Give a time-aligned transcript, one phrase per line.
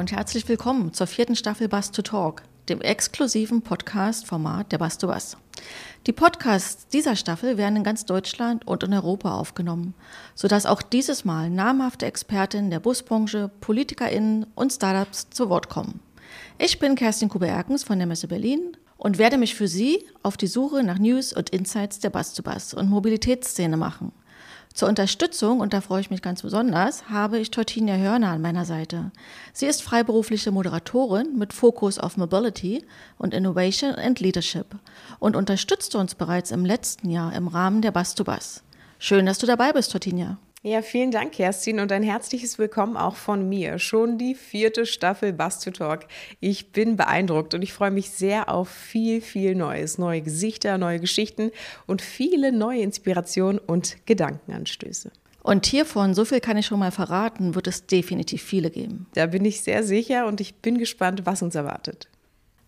[0.00, 5.08] Und herzlich willkommen zur vierten Staffel Bus to Talk, dem exklusiven Podcast-Format der Bus to
[5.08, 5.36] Bus.
[6.06, 9.92] Die Podcasts dieser Staffel werden in ganz Deutschland und in Europa aufgenommen,
[10.34, 16.00] sodass auch dieses Mal namhafte Expertinnen der Busbranche, PolitikerInnen und Startups zu Wort kommen.
[16.56, 20.46] Ich bin Kerstin Kube-Erkens von der Messe Berlin und werde mich für Sie auf die
[20.46, 24.12] Suche nach News und Insights der Bus-to-Bus und Mobilitätsszene machen.
[24.72, 28.64] Zur Unterstützung, und da freue ich mich ganz besonders, habe ich Tortinia Hörner an meiner
[28.64, 29.10] Seite.
[29.52, 32.86] Sie ist freiberufliche Moderatorin mit Fokus auf Mobility
[33.18, 34.76] und Innovation and Leadership
[35.18, 38.62] und unterstützte uns bereits im letzten Jahr im Rahmen der Bus-to-Bus.
[38.98, 40.38] Schön, dass du dabei bist, Tortinia.
[40.62, 43.78] Ja, vielen Dank, Kerstin, und ein herzliches Willkommen auch von mir.
[43.78, 46.00] Schon die vierte Staffel Bus to Talk.
[46.38, 49.96] Ich bin beeindruckt und ich freue mich sehr auf viel, viel Neues.
[49.96, 51.50] Neue Gesichter, neue Geschichten
[51.86, 55.10] und viele neue Inspirationen und Gedankenanstöße.
[55.42, 59.06] Und hiervon, so viel kann ich schon mal verraten, wird es definitiv viele geben.
[59.14, 62.10] Da bin ich sehr sicher und ich bin gespannt, was uns erwartet.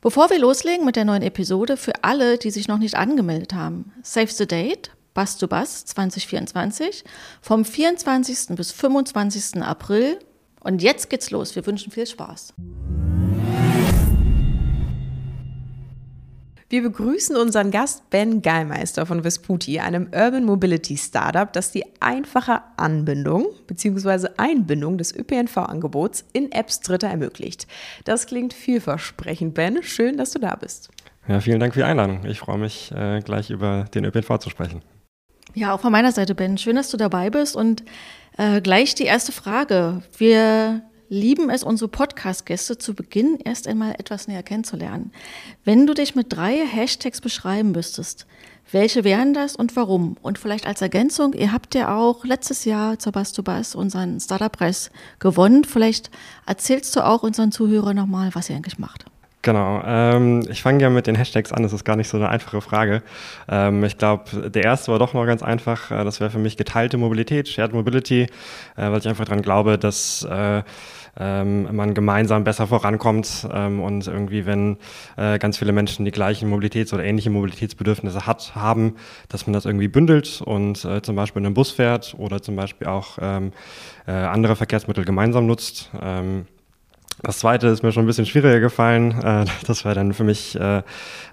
[0.00, 3.92] Bevor wir loslegen mit der neuen Episode, für alle, die sich noch nicht angemeldet haben,
[4.02, 7.04] Save the Date Bus to Bus 2024
[7.40, 8.56] vom 24.
[8.56, 9.62] bis 25.
[9.62, 10.18] April.
[10.60, 11.54] Und jetzt geht's los.
[11.56, 12.54] Wir wünschen viel Spaß.
[16.72, 22.62] Wir begrüßen unseren Gast Ben Geilmeister von Vesputi, einem Urban Mobility Startup, das die einfache
[22.78, 24.28] Anbindung bzw.
[24.38, 27.66] Einbindung des ÖPNV-Angebots in Apps Dritter ermöglicht.
[28.06, 29.82] Das klingt vielversprechend, Ben.
[29.82, 30.88] Schön, dass du da bist.
[31.28, 32.24] Ja, vielen Dank für die Einladung.
[32.24, 34.80] Ich freue mich, äh, gleich über den ÖPNV zu sprechen.
[35.54, 36.56] Ja, auch von meiner Seite, Ben.
[36.56, 37.56] Schön, dass du dabei bist.
[37.56, 37.82] Und
[38.38, 40.02] äh, gleich die erste Frage.
[40.16, 45.12] Wir lieben es, unsere Podcast-Gäste zu Beginn erst einmal etwas näher kennenzulernen.
[45.62, 48.26] Wenn du dich mit drei Hashtags beschreiben müsstest,
[48.70, 50.16] welche wären das und warum?
[50.22, 55.64] Und vielleicht als Ergänzung, ihr habt ja auch letztes Jahr zur Bass unseren Startup-Preis gewonnen.
[55.64, 56.10] Vielleicht
[56.46, 59.04] erzählst du auch unseren Zuhörern nochmal, was ihr eigentlich macht.
[59.44, 59.82] Genau.
[59.84, 61.64] Ähm, ich fange ja mit den Hashtags an.
[61.64, 63.02] Das ist gar nicht so eine einfache Frage.
[63.48, 65.90] Ähm, ich glaube, der erste war doch noch ganz einfach.
[65.90, 68.28] Äh, das wäre für mich geteilte Mobilität, Shared Mobility, äh,
[68.76, 70.62] weil ich einfach daran glaube, dass äh,
[71.18, 74.78] ähm, man gemeinsam besser vorankommt ähm, und irgendwie, wenn
[75.16, 78.94] äh, ganz viele Menschen die gleichen Mobilitäts- oder ähnliche Mobilitätsbedürfnisse hat, haben,
[79.28, 82.54] dass man das irgendwie bündelt und äh, zum Beispiel in einem Bus fährt oder zum
[82.54, 83.52] Beispiel auch ähm,
[84.06, 85.90] äh, andere Verkehrsmittel gemeinsam nutzt.
[86.00, 86.46] Ähm,
[87.22, 89.12] das zweite ist mir schon ein bisschen schwieriger gefallen.
[89.22, 90.82] Äh, das war dann für mich äh,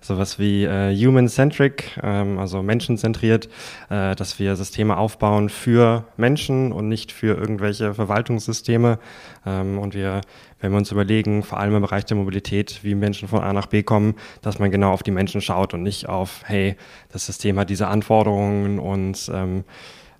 [0.01, 3.49] sowas wie äh, human-centric, ähm, also menschenzentriert,
[3.89, 8.99] dass wir Systeme aufbauen für Menschen und nicht für irgendwelche Verwaltungssysteme.
[9.45, 10.21] Ähm, und wir,
[10.59, 13.65] wenn wir uns überlegen, vor allem im Bereich der Mobilität, wie Menschen von A nach
[13.65, 16.75] B kommen, dass man genau auf die Menschen schaut und nicht auf, hey,
[17.11, 19.63] das System hat diese Anforderungen und ähm,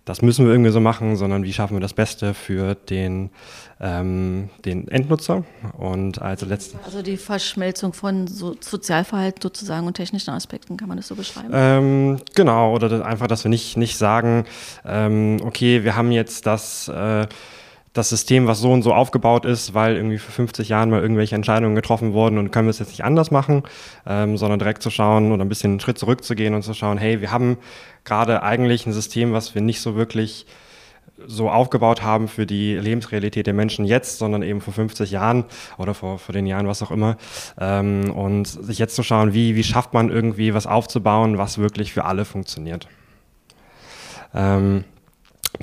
[0.05, 3.29] das müssen wir irgendwie so machen, sondern wie schaffen wir das Beste für den,
[3.79, 5.43] ähm, den Endnutzer.
[5.77, 6.79] Und als letzte.
[6.83, 11.49] Also die Verschmelzung von so Sozialverhalten sozusagen und technischen Aspekten, kann man das so beschreiben?
[11.53, 14.45] Ähm, genau, oder das einfach, dass wir nicht, nicht sagen,
[14.85, 16.87] ähm, okay, wir haben jetzt das.
[16.87, 17.27] Äh,
[17.93, 21.35] das System, was so und so aufgebaut ist, weil irgendwie vor 50 Jahren mal irgendwelche
[21.35, 23.63] Entscheidungen getroffen wurden und können wir es jetzt nicht anders machen,
[24.05, 27.21] ähm, sondern direkt zu schauen oder ein bisschen einen Schritt zurückzugehen und zu schauen, hey,
[27.21, 27.57] wir haben
[28.03, 30.45] gerade eigentlich ein System, was wir nicht so wirklich
[31.27, 35.45] so aufgebaut haben für die Lebensrealität der Menschen jetzt, sondern eben vor 50 Jahren
[35.77, 37.17] oder vor, vor den Jahren, was auch immer.
[37.59, 41.91] Ähm, und sich jetzt zu schauen, wie, wie schafft man irgendwie was aufzubauen, was wirklich
[41.91, 42.87] für alle funktioniert.
[44.33, 44.85] Ähm,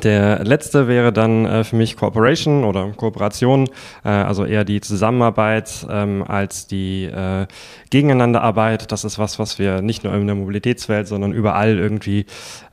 [0.02, 3.68] der letzte wäre dann äh, für mich Cooperation oder Kooperation,
[4.04, 7.46] äh, also eher die Zusammenarbeit ähm, als die äh,
[7.90, 8.90] Gegeneinanderarbeit.
[8.90, 12.26] Das ist was, was wir nicht nur in der Mobilitätswelt, sondern überall irgendwie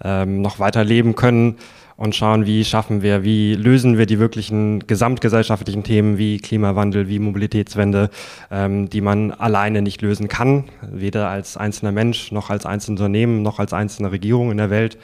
[0.04, 1.58] ähm, noch weiter leben können
[1.96, 7.20] und schauen, wie schaffen wir, wie lösen wir die wirklichen gesamtgesellschaftlichen Themen wie Klimawandel, wie
[7.20, 8.10] Mobilitätswende,
[8.52, 13.42] ähm, die man alleine nicht lösen kann, weder als einzelner Mensch noch als einzelnes Unternehmen
[13.42, 14.98] noch als einzelne Regierung in der Welt,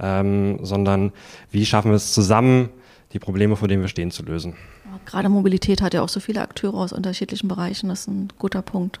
[0.00, 1.12] ähm, sondern
[1.50, 2.68] wie schaffen wir es zusammen,
[3.12, 4.54] die Probleme, vor denen wir stehen, zu lösen.
[5.04, 8.62] Gerade Mobilität hat ja auch so viele Akteure aus unterschiedlichen Bereichen, das ist ein guter
[8.62, 9.00] Punkt.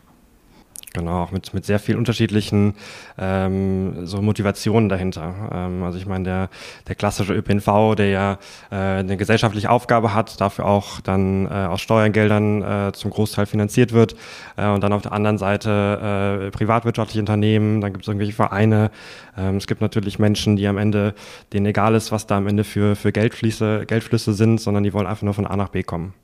[0.96, 2.72] Genau, auch mit, mit sehr vielen unterschiedlichen
[3.18, 5.34] ähm, so Motivationen dahinter.
[5.52, 6.48] Ähm, also ich meine, der,
[6.88, 8.38] der klassische ÖPNV, der ja
[8.70, 13.92] äh, eine gesellschaftliche Aufgabe hat, dafür auch dann äh, aus Steuergeldern äh, zum Großteil finanziert
[13.92, 14.16] wird.
[14.56, 18.90] Äh, und dann auf der anderen Seite äh, privatwirtschaftliche Unternehmen, dann gibt es irgendwelche Vereine.
[19.36, 21.14] Ähm, es gibt natürlich Menschen, die am Ende,
[21.52, 25.06] denen egal ist, was da am Ende für, für Geldflüsse, Geldflüsse sind, sondern die wollen
[25.06, 26.14] einfach nur von A nach B kommen.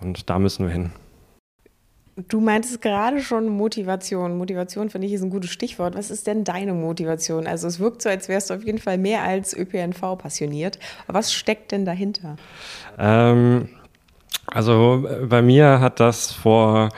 [0.00, 0.90] Und da müssen wir hin.
[2.16, 4.38] Du meintest gerade schon Motivation.
[4.38, 5.94] Motivation finde ich ist ein gutes Stichwort.
[5.94, 7.46] Was ist denn deine Motivation?
[7.46, 10.78] Also es wirkt so, als wärst du auf jeden Fall mehr als ÖPNV passioniert.
[11.06, 12.36] Aber was steckt denn dahinter?
[12.98, 13.68] Ähm,
[14.46, 16.88] Also bei mir hat das vor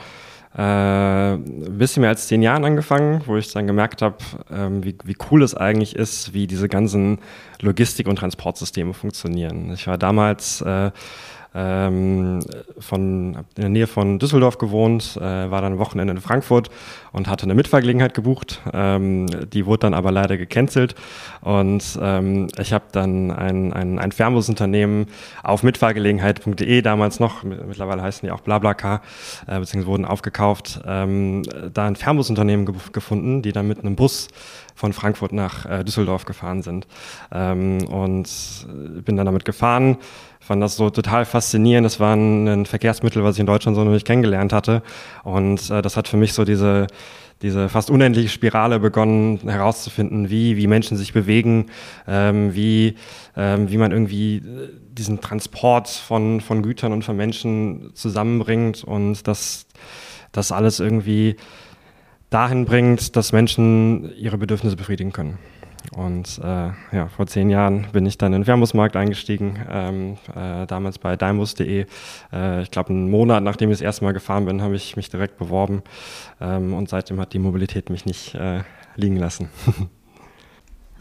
[0.55, 4.17] äh, ein bisschen mehr als zehn Jahren angefangen, wo ich dann gemerkt habe,
[4.51, 7.19] ähm, wie, wie cool es eigentlich ist, wie diese ganzen
[7.61, 9.71] Logistik- und Transportsysteme funktionieren.
[9.73, 10.91] Ich war damals äh,
[11.55, 12.39] ähm,
[12.79, 16.69] von, in der Nähe von Düsseldorf gewohnt, äh, war dann ein Wochenende in Frankfurt
[17.11, 18.61] und hatte eine Mitfahrgelegenheit gebucht.
[18.71, 20.95] Ähm, die wurde dann aber leider gecancelt
[21.41, 25.07] und ähm, ich habe dann ein, ein, ein Fernbusunternehmen
[25.43, 29.01] auf mitfahrgelegenheit.de damals noch, mittlerweile heißen die auch BlaBlaCar,
[29.47, 31.43] äh, beziehungsweise wurden aufgekauft, ähm,
[31.73, 34.29] da ein Fernbusunternehmen ge gefunden, die dann mit einem Bus
[34.79, 36.87] von Frankfurt nach äh, Düsseldorf gefahren sind.
[37.31, 38.29] Ähm, und
[39.03, 39.97] bin dann damit gefahren,
[40.39, 41.85] fand das so total faszinierend.
[41.85, 44.81] Das war ein, ein Verkehrsmittel, was ich in Deutschland so noch nicht kennengelernt hatte.
[45.23, 46.87] Und äh, das hat für mich so diese
[47.41, 51.67] diese fast unendliche Spirale begonnen herauszufinden, wie, wie Menschen sich bewegen,
[52.07, 52.95] ähm, wie,
[53.35, 59.25] ähm, wie man irgendwie äh, diesen Transport von, von Gütern und von Menschen zusammenbringt und
[59.27, 59.67] das,
[60.31, 61.37] das alles irgendwie
[62.29, 65.39] dahin bringt, dass Menschen ihre Bedürfnisse befriedigen können.
[65.95, 70.67] Und äh, ja, vor zehn Jahren bin ich dann in den Fernbusmarkt eingestiegen, ähm, äh,
[70.67, 71.85] damals bei daimos.de.
[72.31, 75.09] Äh, ich glaube, einen Monat nachdem ich das erste Mal gefahren bin, habe ich mich
[75.09, 75.81] direkt beworben.
[76.39, 78.61] Ähm, und seitdem hat die Mobilität mich nicht äh,
[78.95, 79.49] liegen lassen.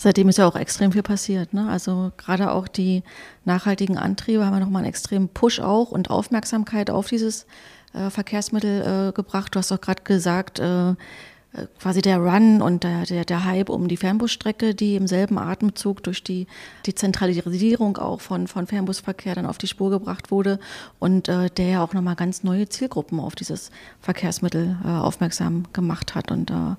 [0.00, 1.52] Seitdem ist ja auch extrem viel passiert.
[1.52, 1.68] Ne?
[1.68, 3.02] Also gerade auch die
[3.44, 7.46] nachhaltigen Antriebe haben ja nochmal einen extremen Push auch und Aufmerksamkeit auf dieses
[7.94, 9.56] äh, Verkehrsmittel äh, gebracht.
[9.56, 10.60] Du hast auch gerade gesagt,
[11.80, 16.02] quasi der Run und der, der, der Hype um die Fernbusstrecke, die im selben Atemzug
[16.02, 16.46] durch die,
[16.86, 20.58] die Zentralisierung auch von, von Fernbusverkehr dann auf die Spur gebracht wurde
[20.98, 26.14] und äh, der ja auch nochmal ganz neue Zielgruppen auf dieses Verkehrsmittel äh, aufmerksam gemacht
[26.14, 26.30] hat.
[26.30, 26.74] Und äh,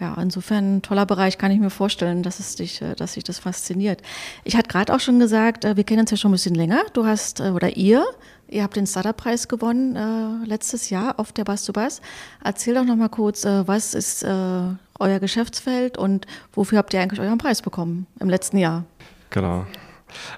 [0.00, 3.24] ja, insofern ein toller Bereich, kann ich mir vorstellen, dass es dich, äh, dass sich
[3.24, 4.02] das fasziniert.
[4.44, 6.82] Ich hatte gerade auch schon gesagt, äh, wir kennen uns ja schon ein bisschen länger.
[6.92, 8.04] Du hast oder ihr
[8.50, 12.00] Ihr habt den Startup-Preis gewonnen äh, letztes Jahr auf der Bass to Bass.
[12.42, 14.62] Erzähl doch noch mal kurz, äh, was ist äh,
[14.98, 18.84] euer Geschäftsfeld und wofür habt ihr eigentlich euren Preis bekommen im letzten Jahr?
[19.30, 19.66] Genau.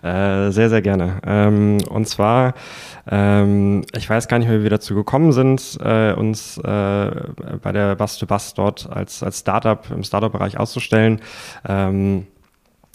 [0.03, 1.21] Äh, sehr, sehr gerne.
[1.27, 2.55] Ähm, und zwar,
[3.11, 7.11] ähm, ich weiß gar nicht mehr, wie wir dazu gekommen sind, äh, uns äh,
[7.63, 11.21] bei der Bass to Bass dort als, als Startup im Startup-Bereich auszustellen.
[11.69, 12.27] Ähm,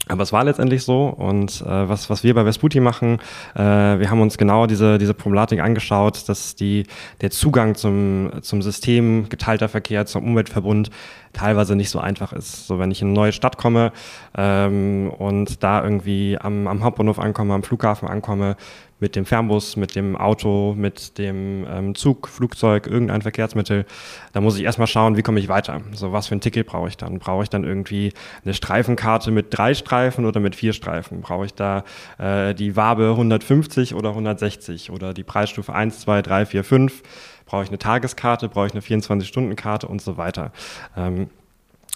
[0.10, 3.20] aber es war letztendlich so und äh, was, was wir bei Vesputi machen,
[3.56, 6.86] äh, wir haben uns genau diese, diese Problematik angeschaut, dass die,
[7.22, 10.90] der Zugang zum, zum System geteilter Verkehr, zum Umweltverbund
[11.34, 12.68] teilweise nicht so einfach ist.
[12.68, 13.92] So wenn ich in eine neue Stadt komme
[14.36, 18.56] ähm, und da irgendwie am, am Hauptbahnhof ankomme, am Flughafen ankomme,
[19.00, 23.86] mit dem Fernbus, mit dem Auto, mit dem ähm, Zug, Flugzeug, irgendein Verkehrsmittel.
[24.34, 25.82] Da muss ich erstmal schauen, wie komme ich weiter.
[25.94, 27.20] So, was für ein Ticket brauche ich dann?
[27.20, 28.14] Brauche ich dann irgendwie
[28.44, 31.22] eine Streifenkarte mit drei Streifen oder mit vier Streifen?
[31.22, 31.84] Brauche ich da
[32.18, 37.04] äh, die Wabe 150 oder 160 oder die Preisstufe 1, 2, 3, 4, 5?
[37.46, 38.50] Brauche ich eine Tageskarte?
[38.50, 40.52] Brauche ich eine 24-Stunden-Karte und so weiter?
[40.96, 41.30] Ähm,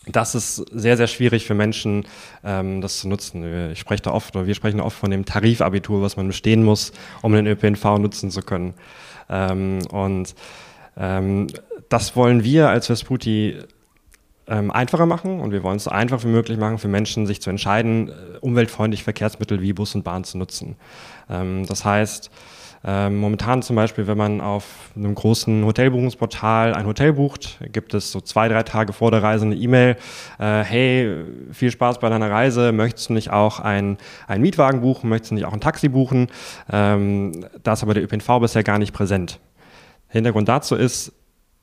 [0.07, 2.05] das ist sehr, sehr schwierig für Menschen,
[2.43, 3.71] ähm, das zu nutzen.
[3.71, 6.91] Ich spreche da oft, oder wir sprechen oft von dem Tarifabitur, was man bestehen muss,
[7.21, 8.73] um den ÖPNV nutzen zu können.
[9.29, 10.33] Ähm, und
[10.97, 11.47] ähm,
[11.89, 13.57] das wollen wir als Vesputi
[14.47, 17.41] ähm, einfacher machen und wir wollen es so einfach wie möglich machen für Menschen, sich
[17.41, 20.75] zu entscheiden, äh, umweltfreundlich Verkehrsmittel wie Bus und Bahn zu nutzen.
[21.29, 22.31] Ähm, das heißt,
[22.83, 28.11] ähm, momentan zum Beispiel, wenn man auf einem großen Hotelbuchungsportal ein Hotel bucht, gibt es
[28.11, 29.97] so zwei, drei Tage vor der Reise eine E-Mail,
[30.39, 33.97] äh, hey, viel Spaß bei deiner Reise, möchtest du nicht auch einen
[34.37, 36.27] Mietwagen buchen, möchtest du nicht auch ein Taxi buchen?
[36.71, 39.39] Ähm, da ist aber der ÖPNV bisher gar nicht präsent.
[40.07, 41.13] Hintergrund dazu ist,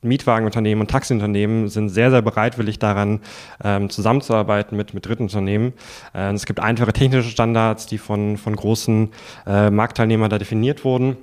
[0.02, 3.20] Mietwagenunternehmen und Taxiunternehmen sind sehr, sehr bereitwillig daran,
[3.62, 5.72] ähm, zusammenzuarbeiten mit, mit Drittunternehmen.
[6.14, 9.10] Äh, es gibt einfache technische Standards, die von, von großen
[9.46, 11.16] äh, Marktteilnehmern da definiert wurden.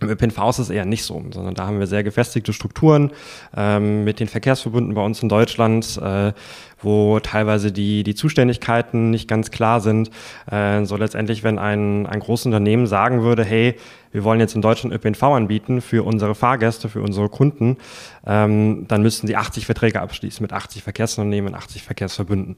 [0.00, 3.12] Im ÖPNV ist es eher nicht so, sondern da haben wir sehr gefestigte Strukturen
[3.56, 6.32] ähm, mit den Verkehrsverbünden bei uns in Deutschland, äh,
[6.82, 10.10] wo teilweise die, die Zuständigkeiten nicht ganz klar sind.
[10.50, 13.76] Äh, so letztendlich, wenn ein, ein großes Unternehmen sagen würde, hey,
[14.12, 17.78] wir wollen jetzt in Deutschland ÖPNV anbieten für unsere Fahrgäste, für unsere Kunden,
[18.26, 22.56] ähm, dann müssten sie 80 Verträge abschließen mit 80 Verkehrsunternehmen und 80 Verkehrsverbünden.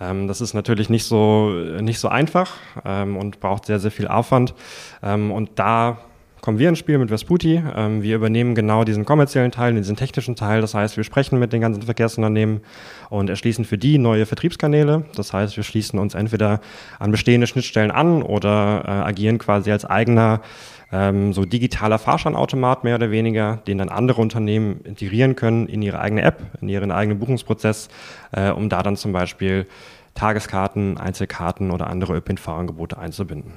[0.00, 4.08] Ähm, das ist natürlich nicht so, nicht so einfach ähm, und braucht sehr, sehr viel
[4.08, 4.54] Aufwand.
[5.02, 5.98] Ähm, und da
[6.42, 7.62] kommen wir ins Spiel mit Vesputi.
[7.74, 10.60] Ähm, wir übernehmen genau diesen kommerziellen Teil, diesen technischen Teil.
[10.60, 12.60] Das heißt, wir sprechen mit den ganzen Verkehrsunternehmen
[13.08, 15.04] und erschließen für die neue Vertriebskanäle.
[15.14, 16.60] Das heißt, wir schließen uns entweder
[16.98, 20.42] an bestehende Schnittstellen an oder äh, agieren quasi als eigener
[20.90, 26.00] ähm, so digitaler Fahrscheinautomat mehr oder weniger, den dann andere Unternehmen integrieren können in ihre
[26.00, 27.88] eigene App, in ihren eigenen Buchungsprozess,
[28.32, 29.68] äh, um da dann zum Beispiel
[30.14, 33.52] Tageskarten, Einzelkarten oder andere ÖPNV-Angebote einzubinden.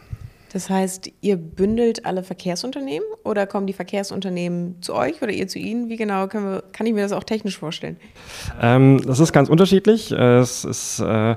[0.56, 5.60] Das heißt, ihr bündelt alle Verkehrsunternehmen oder kommen die Verkehrsunternehmen zu euch oder ihr zu
[5.60, 5.90] ihnen?
[5.90, 7.98] Wie genau wir, kann ich mir das auch technisch vorstellen?
[8.62, 10.14] Ähm, das ist ganz unterschiedlich.
[10.14, 11.36] Es ist äh,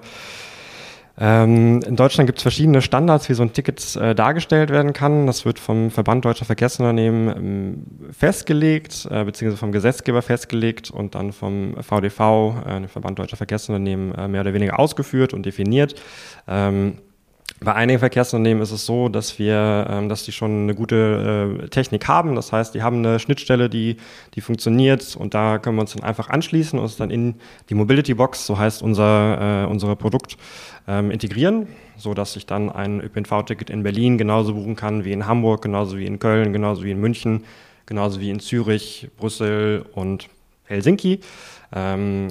[1.18, 5.26] ähm, in Deutschland gibt es verschiedene Standards, wie so ein Ticket äh, dargestellt werden kann.
[5.26, 11.32] Das wird vom Verband Deutscher Verkehrsunternehmen ähm, festgelegt, äh, beziehungsweise vom Gesetzgeber festgelegt und dann
[11.32, 16.00] vom VDV, äh, Verband Deutscher Verkehrsunternehmen, äh, mehr oder weniger ausgeführt und definiert.
[16.46, 16.98] Ähm,
[17.61, 21.69] bei einigen Verkehrsunternehmen ist es so, dass wir, ähm, dass die schon eine gute äh,
[21.69, 22.37] Technik haben.
[22.37, 23.97] Das heißt, die haben eine Schnittstelle, die,
[24.35, 27.35] die funktioniert und da können wir uns dann einfach anschließen und uns dann in
[27.69, 30.37] die Mobility Box, so heißt unser, äh, unser Produkt,
[30.87, 35.27] ähm, integrieren, so dass ich dann ein ÖPNV-Ticket in Berlin genauso buchen kann wie in
[35.27, 37.45] Hamburg, genauso wie in Köln, genauso wie in München,
[37.87, 40.29] genauso wie in Zürich, Brüssel und
[40.65, 41.21] Helsinki.
[41.75, 42.29] Ähm,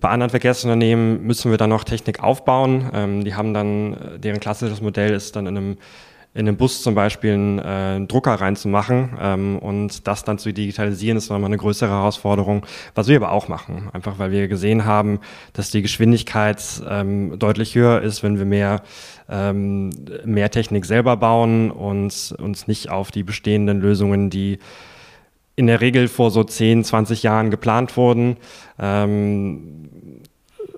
[0.00, 2.90] bei anderen Verkehrsunternehmen müssen wir dann noch Technik aufbauen.
[2.92, 5.76] Ähm, die haben dann, äh, deren klassisches Modell ist dann in einem,
[6.34, 10.52] in einem Bus zum Beispiel einen, äh, einen Drucker reinzumachen ähm, und das dann zu
[10.52, 12.64] digitalisieren, ist nochmal eine größere Herausforderung,
[12.94, 13.88] was wir aber auch machen.
[13.92, 15.20] Einfach weil wir gesehen haben,
[15.52, 18.82] dass die Geschwindigkeit ähm, deutlich höher ist, wenn wir mehr,
[19.28, 19.90] ähm,
[20.24, 24.58] mehr Technik selber bauen und uns nicht auf die bestehenden Lösungen, die
[25.58, 28.36] in der Regel vor so 10, 20 Jahren geplant wurden
[28.78, 29.88] ähm,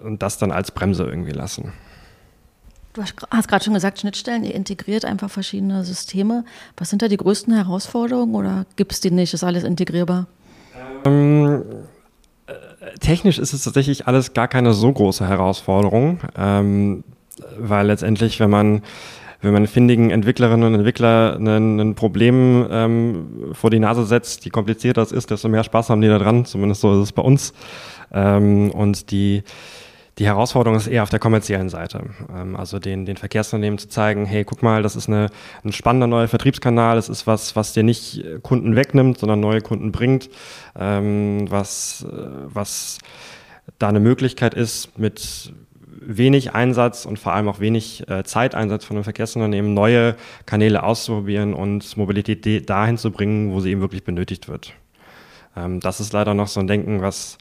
[0.02, 1.74] und das dann als Bremse irgendwie lassen.
[2.94, 6.46] Du hast gerade schon gesagt, Schnittstellen, ihr integriert einfach verschiedene Systeme.
[6.78, 9.34] Was sind da die größten Herausforderungen oder gibt es die nicht?
[9.34, 10.26] Ist alles integrierbar?
[11.04, 11.62] Ähm,
[12.46, 12.54] äh,
[13.00, 17.04] technisch ist es tatsächlich alles gar keine so große Herausforderung, ähm,
[17.58, 18.82] weil letztendlich, wenn man
[19.42, 25.02] wenn man findigen Entwicklerinnen und Entwicklern ein, Problem ähm, vor die Nase setzt, je komplizierter
[25.02, 26.44] es ist, desto mehr Spaß haben die da dran.
[26.44, 27.52] Zumindest so ist es bei uns.
[28.12, 29.42] Ähm, und die,
[30.18, 32.02] die Herausforderung ist eher auf der kommerziellen Seite.
[32.34, 35.30] Ähm, also den, den Verkehrsunternehmen zu zeigen, hey, guck mal, das ist eine,
[35.64, 39.90] ein spannender neuer Vertriebskanal, es ist was, was dir nicht Kunden wegnimmt, sondern neue Kunden
[39.90, 40.28] bringt,
[40.78, 42.16] ähm, was, äh,
[42.52, 42.98] was
[43.78, 45.54] da eine Möglichkeit ist, mit
[46.16, 51.54] wenig Einsatz und vor allem auch wenig äh, Zeiteinsatz von einem Verkehrsunternehmen, neue Kanäle auszuprobieren
[51.54, 54.74] und Mobilität dahin zu bringen, wo sie eben wirklich benötigt wird.
[55.56, 57.38] Ähm, das ist leider noch so ein Denken, was,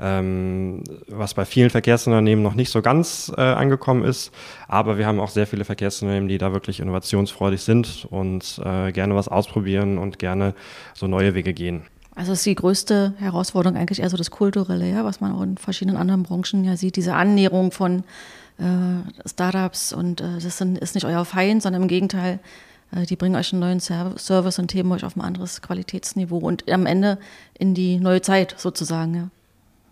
[0.00, 4.32] ähm, was bei vielen Verkehrsunternehmen noch nicht so ganz äh, angekommen ist.
[4.66, 9.14] Aber wir haben auch sehr viele Verkehrsunternehmen, die da wirklich innovationsfreudig sind und äh, gerne
[9.14, 10.54] was ausprobieren und gerne
[10.94, 11.82] so neue Wege gehen.
[12.18, 15.56] Also ist die größte Herausforderung eigentlich eher so das Kulturelle, ja, was man auch in
[15.56, 18.02] verschiedenen anderen Branchen ja sieht, diese Annäherung von
[18.58, 22.40] äh, Startups und äh, das sind, ist nicht euer Feind, sondern im Gegenteil,
[22.90, 26.68] äh, die bringen euch einen neuen Service und heben euch auf ein anderes Qualitätsniveau und
[26.68, 27.18] am Ende
[27.56, 29.28] in die neue Zeit sozusagen, ja.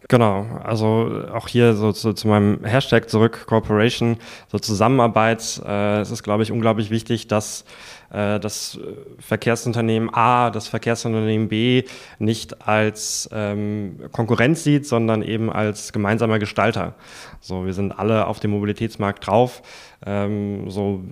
[0.08, 4.18] Genau, also auch hier so zu, zu meinem Hashtag zurück, Cooperation,
[4.52, 5.60] so Zusammenarbeit.
[5.66, 7.64] Äh, es ist, glaube ich, unglaublich wichtig, dass
[8.10, 8.78] äh, das
[9.18, 11.84] Verkehrsunternehmen A, das Verkehrsunternehmen B
[12.18, 16.94] nicht als ähm, Konkurrenz sieht, sondern eben als gemeinsamer Gestalter.
[17.40, 19.62] So, wir sind alle auf dem Mobilitätsmarkt drauf.
[20.04, 21.02] Ähm, so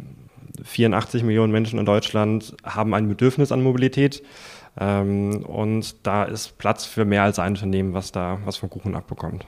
[0.62, 4.22] 84 Millionen Menschen in Deutschland haben ein Bedürfnis an Mobilität.
[4.78, 8.94] Ähm, und da ist Platz für mehr als ein Unternehmen, was da was vom Kuchen
[8.94, 9.46] abbekommt.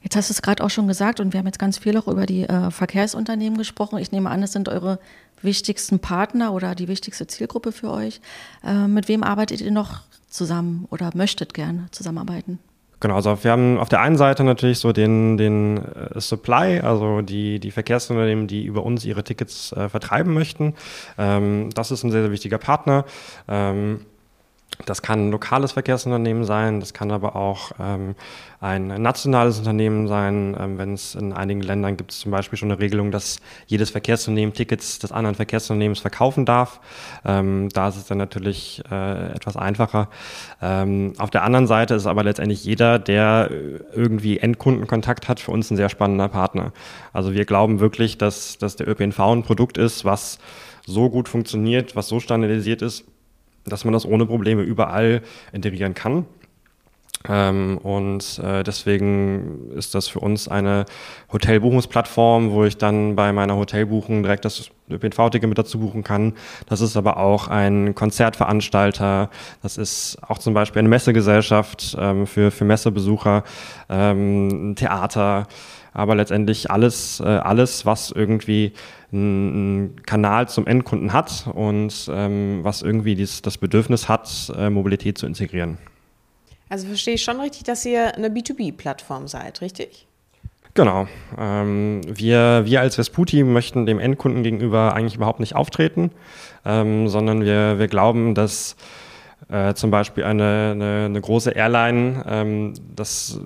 [0.00, 2.06] Jetzt hast du es gerade auch schon gesagt und wir haben jetzt ganz viel auch
[2.06, 3.98] über die äh, Verkehrsunternehmen gesprochen.
[3.98, 5.00] Ich nehme an, das sind eure
[5.42, 8.20] wichtigsten Partner oder die wichtigste Zielgruppe für euch.
[8.64, 12.58] Äh, mit wem arbeitet ihr noch zusammen oder möchtet gerne zusammenarbeiten?
[13.00, 17.20] Genau, also wir haben auf der einen Seite natürlich so den, den äh, Supply, also
[17.20, 20.74] die, die Verkehrsunternehmen, die über uns ihre Tickets äh, vertreiben möchten.
[21.16, 23.04] Ähm, das ist ein sehr, sehr wichtiger Partner.
[23.46, 24.00] Ähm,
[24.86, 28.14] das kann ein lokales Verkehrsunternehmen sein, das kann aber auch ähm,
[28.60, 30.56] ein nationales Unternehmen sein.
[30.58, 33.90] Ähm, wenn es in einigen Ländern gibt es zum Beispiel schon eine Regelung, dass jedes
[33.90, 36.80] Verkehrsunternehmen Tickets des anderen Verkehrsunternehmens verkaufen darf.
[37.24, 40.08] Ähm, da ist es dann natürlich äh, etwas einfacher.
[40.62, 43.50] Ähm, auf der anderen Seite ist aber letztendlich jeder, der
[43.94, 46.72] irgendwie Endkundenkontakt hat, für uns ein sehr spannender Partner.
[47.12, 50.38] Also wir glauben wirklich, dass, dass der ÖPNV ein Produkt ist, was
[50.86, 53.04] so gut funktioniert, was so standardisiert ist,
[53.68, 55.22] dass man das ohne Probleme überall
[55.52, 56.26] integrieren kann.
[57.28, 60.84] Ähm, und äh, deswegen ist das für uns eine
[61.32, 66.34] Hotelbuchungsplattform, wo ich dann bei meiner Hotelbuchung direkt das ÖPNV-Ticket mit dazu buchen kann.
[66.66, 69.30] Das ist aber auch ein Konzertveranstalter.
[69.62, 73.42] Das ist auch zum Beispiel eine Messegesellschaft ähm, für, für Messebesucher,
[73.88, 75.48] ähm, ein Theater
[75.98, 78.72] aber letztendlich alles, äh, alles, was irgendwie
[79.12, 85.16] einen Kanal zum Endkunden hat und ähm, was irgendwie dies, das Bedürfnis hat, äh, Mobilität
[85.16, 85.78] zu integrieren.
[86.68, 90.06] Also verstehe ich schon richtig, dass ihr eine B2B-Plattform seid, richtig?
[90.74, 91.08] Genau.
[91.38, 96.10] Ähm, wir, wir als Vesputi möchten dem Endkunden gegenüber eigentlich überhaupt nicht auftreten,
[96.64, 98.76] ähm, sondern wir, wir glauben, dass
[99.48, 103.40] äh, zum Beispiel eine, eine, eine große Airline, ähm, das,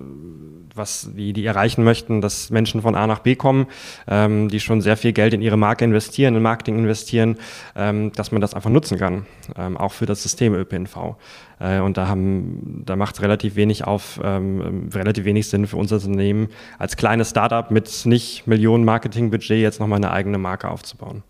[0.75, 3.67] was die, die erreichen möchten, dass Menschen von A nach B kommen,
[4.09, 7.37] ähm, die schon sehr viel Geld in ihre Marke investieren, in Marketing investieren,
[7.77, 11.17] ähm, dass man das einfach nutzen kann, ähm, auch für das System ÖPNV.
[11.61, 15.77] Äh, und da haben, da macht es relativ wenig auf, ähm, relativ wenig Sinn für
[15.77, 21.23] unser Unternehmen als kleines Startup mit nicht Millionen Marketingbudget jetzt nochmal eine eigene Marke aufzubauen.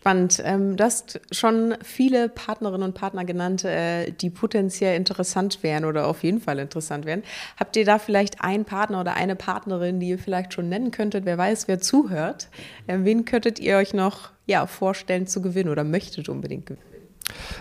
[0.00, 0.40] Spannend.
[0.44, 6.06] Ähm, du hast schon viele Partnerinnen und Partner genannt, äh, die potenziell interessant wären oder
[6.06, 7.24] auf jeden Fall interessant wären.
[7.58, 11.24] Habt ihr da vielleicht einen Partner oder eine Partnerin, die ihr vielleicht schon nennen könntet?
[11.24, 12.48] Wer weiß, wer zuhört.
[12.86, 16.97] Äh, wen könntet ihr euch noch ja, vorstellen zu gewinnen oder möchtet unbedingt gewinnen?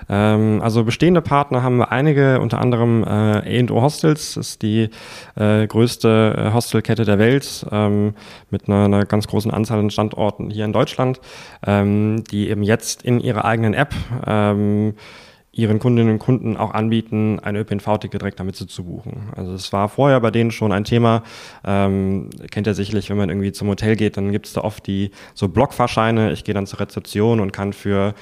[0.10, 4.89] Ähm, also bestehende Partner haben wir einige, unter anderem äh, A&O Hostels, ist die
[5.36, 8.13] äh, größte äh, Hostelkette der Welt ähm,
[8.50, 11.20] mit einer, einer, ganz großen Anzahl an Standorten hier in Deutschland,
[11.65, 13.94] ähm, die eben jetzt in ihrer eigenen App
[14.25, 14.94] ähm,
[15.58, 19.29] ihren Kundinnen und Kunden auch anbieten, ein ÖPNV-Ticket direkt damit zu buchen.
[19.36, 21.24] Also es war vorher bei denen schon ein Thema.
[21.65, 24.86] Ähm, kennt ihr sicherlich, wenn man irgendwie zum Hotel geht, dann gibt es da oft
[24.86, 26.32] die so Blockfahrscheine.
[26.32, 28.13] Ich gehe dann zur Rezeption und kann für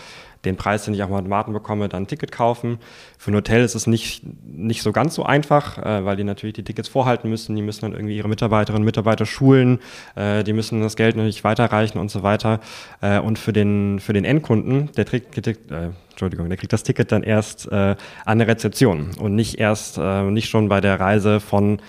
[0.46, 2.80] den Preis, den ich auch mal Automaten bekomme, dann ein Ticket kaufen.
[3.18, 6.54] Für ein Hotel ist es nicht, nicht so ganz so einfach, äh, weil die natürlich
[6.54, 7.56] die Tickets vorhalten müssen.
[7.56, 9.80] Die müssen dann irgendwie ihre Mitarbeiterinnen und Mitarbeiter schulen.
[10.16, 12.60] Äh, die müssen das Geld natürlich weiterreichen und so weiter.
[13.02, 17.12] Äh, und für den, für den Endkunden, der kriegt, äh, Entschuldigung, der kriegt das Ticket
[17.12, 21.40] dann erst äh, an der Rezeption und nicht erst, äh, nicht schon bei der Reise
[21.40, 21.80] von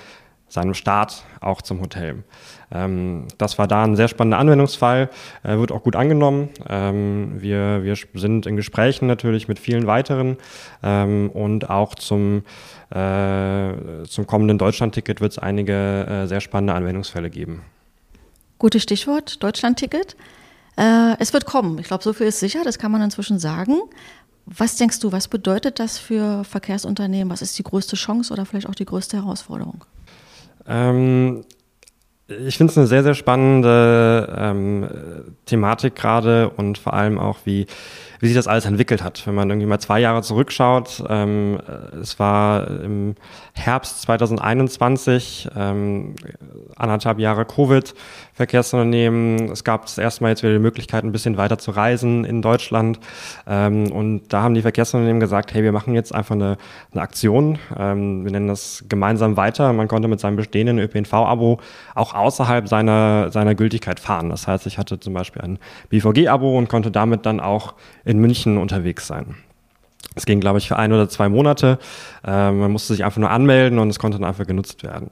[0.48, 2.22] seinem Start auch zum Hotel.
[2.70, 5.11] Ähm, das war da ein sehr spannender Anwendungsfall,
[5.42, 6.50] äh, wird auch gut angenommen.
[6.68, 10.37] Ähm, wir, wir sind in Gesprächen natürlich mit vielen weiteren
[10.82, 12.42] ähm, und auch zum,
[12.90, 13.72] äh,
[14.09, 17.62] zum kommenden Deutschland-Ticket wird es einige äh, sehr spannende Anwendungsfälle geben.
[18.59, 20.16] Gutes Stichwort, Deutschland-Ticket.
[20.76, 21.78] Äh, es wird kommen.
[21.78, 23.74] Ich glaube, so viel ist sicher, das kann man inzwischen sagen.
[24.46, 27.32] Was denkst du, was bedeutet das für Verkehrsunternehmen?
[27.32, 29.85] Was ist die größte Chance oder vielleicht auch die größte Herausforderung?
[30.68, 31.44] Ähm,
[32.28, 34.88] ich finde es eine sehr, sehr spannende ähm,
[35.46, 37.66] Thematik gerade und vor allem auch, wie,
[38.18, 39.24] wie sich das alles entwickelt hat.
[39.26, 41.58] Wenn man irgendwie mal zwei Jahre zurückschaut, ähm,
[42.00, 43.14] es war im
[43.52, 46.16] Herbst 2021, ähm,
[46.74, 47.94] anderthalb Jahre Covid,
[48.32, 49.52] Verkehrsunternehmen.
[49.52, 52.42] Es gab das erste Mal jetzt wieder die Möglichkeit, ein bisschen weiter zu reisen in
[52.42, 52.98] Deutschland.
[53.46, 56.58] Ähm, und da haben die Verkehrsunternehmen gesagt, hey, wir machen jetzt einfach eine,
[56.92, 57.58] eine Aktion.
[57.78, 59.72] Ähm, wir nennen das gemeinsam weiter.
[59.72, 61.60] Man konnte mit seinem bestehenden ÖPNV-Abo
[61.94, 64.31] auch außerhalb seiner, seiner Gültigkeit fahren.
[64.31, 65.59] Das heißt, ich hatte zum Beispiel ein
[65.90, 67.74] BVG-Abo und konnte damit dann auch
[68.05, 69.37] in München unterwegs sein.
[70.16, 71.79] Es ging, glaube ich, für ein oder zwei Monate.
[72.26, 75.11] Ähm, man musste sich einfach nur anmelden und es konnte dann einfach genutzt werden.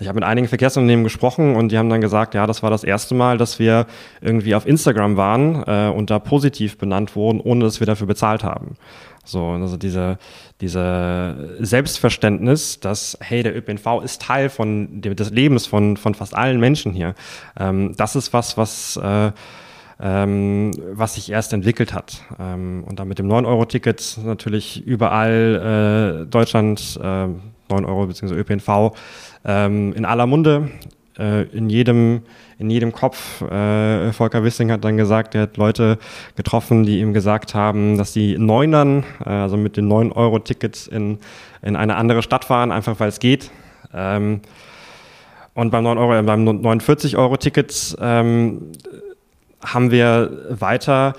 [0.00, 2.84] Ich habe mit einigen Verkehrsunternehmen gesprochen und die haben dann gesagt, ja, das war das
[2.84, 3.86] erste Mal, dass wir
[4.22, 8.42] irgendwie auf Instagram waren äh, und da positiv benannt wurden, ohne dass wir dafür bezahlt
[8.42, 8.76] haben.
[9.24, 10.18] So, also diese,
[10.62, 16.34] diese Selbstverständnis, dass, hey, der ÖPNV ist Teil von dem, des Lebens von, von fast
[16.34, 17.14] allen Menschen hier.
[17.58, 19.32] Ähm, das ist was, was äh,
[20.00, 22.22] ähm, was sich erst entwickelt hat.
[22.38, 27.26] Ähm, und dann mit dem 9-Euro-Ticket natürlich überall äh, Deutschland äh,
[27.68, 28.34] 9 Euro bzw.
[28.34, 28.92] ÖPNV
[29.44, 30.70] ähm, in aller Munde,
[31.18, 32.22] äh, in jedem
[32.60, 33.40] in jedem Kopf.
[33.40, 35.98] Äh, Volker Wissing hat dann gesagt, er hat Leute
[36.36, 41.18] getroffen, die ihm gesagt haben, dass die Neunern, äh, also mit den 9-Euro-Tickets in,
[41.62, 43.50] in eine andere Stadt fahren, einfach weil es geht.
[43.94, 44.42] Ähm,
[45.54, 48.72] und beim 9 Euro, äh, beim 49 Euro Ticket ähm,
[49.64, 51.14] haben wir weiter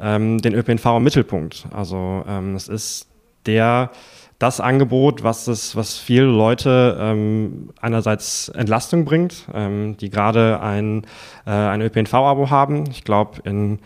[0.00, 1.66] ähm, den ÖPNV im Mittelpunkt.
[1.72, 3.08] Also ähm, es ist
[3.46, 3.90] der
[4.38, 11.06] das Angebot, was es, was viele Leute ähm, einerseits Entlastung bringt, ähm, die gerade ein,
[11.46, 12.84] äh, ein ÖPNV-Abo haben.
[12.90, 13.78] Ich glaube, in,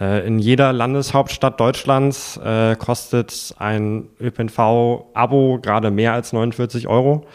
[0.00, 7.26] äh, in jeder Landeshauptstadt Deutschlands äh, kostet ein ÖPNV-Abo gerade mehr als 49 Euro.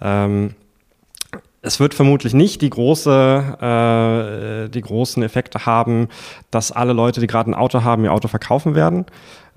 [0.00, 0.54] Ähm,
[1.60, 6.08] es wird vermutlich nicht die, große, äh, die großen Effekte haben,
[6.50, 9.06] dass alle Leute, die gerade ein Auto haben, ihr Auto verkaufen werden.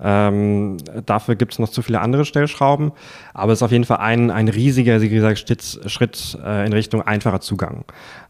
[0.04, 2.90] Ähm, dafür gibt es noch zu viele andere Stellschrauben.
[3.34, 7.02] Aber es ist auf jeden Fall ein, ein riesiger, gesagt, Schritt, Schritt äh, in Richtung
[7.02, 7.84] einfacher Zugang.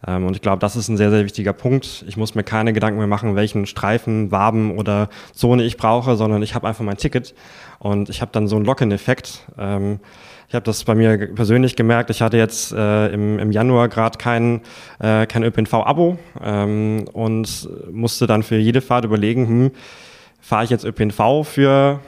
[0.06, 2.04] Ähm, und ich glaube, das ist ein sehr, sehr wichtiger Punkt.
[2.06, 6.42] Ich muss mir keine Gedanken mehr machen, welchen Streifen, Waben oder Zone ich brauche, sondern
[6.42, 7.34] ich habe einfach mein Ticket
[7.78, 9.46] und ich habe dann so einen Lock-in-Effekt.
[9.58, 10.00] Ähm,
[10.52, 12.10] ich habe das bei mir persönlich gemerkt.
[12.10, 14.60] Ich hatte jetzt äh, im, im Januar gerade kein,
[14.98, 19.70] äh, kein ÖPNV-Abo ähm, und musste dann für jede Fahrt überlegen, hm,
[20.42, 22.00] fahre ich jetzt ÖPNV für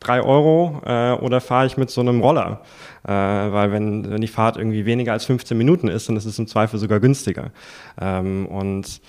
[0.00, 2.62] drei Euro äh, oder fahre ich mit so einem Roller?
[3.04, 6.36] Äh, weil wenn, wenn die Fahrt irgendwie weniger als 15 Minuten ist, dann ist es
[6.40, 7.52] im Zweifel sogar günstiger.
[8.00, 9.00] Ähm, und